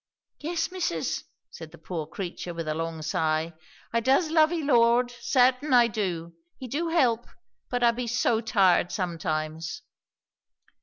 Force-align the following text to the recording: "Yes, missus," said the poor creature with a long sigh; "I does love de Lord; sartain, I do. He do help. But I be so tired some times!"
"Yes, 0.39 0.71
missus," 0.71 1.25
said 1.51 1.69
the 1.71 1.77
poor 1.77 2.07
creature 2.07 2.55
with 2.55 2.67
a 2.67 2.73
long 2.73 3.03
sigh; 3.03 3.53
"I 3.93 3.99
does 3.99 4.31
love 4.31 4.49
de 4.49 4.63
Lord; 4.63 5.11
sartain, 5.11 5.73
I 5.73 5.85
do. 5.89 6.33
He 6.57 6.67
do 6.67 6.87
help. 6.89 7.27
But 7.69 7.83
I 7.83 7.91
be 7.91 8.07
so 8.07 8.41
tired 8.41 8.91
some 8.91 9.19
times!" 9.19 9.83